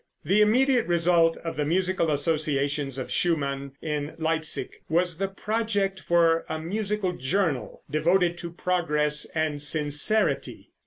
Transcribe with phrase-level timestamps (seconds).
[0.25, 6.43] The immediate result of the musical associations of Schumann, in Leipsic, was the project for
[6.49, 10.71] a musical journal, devoted to progress and sincerity.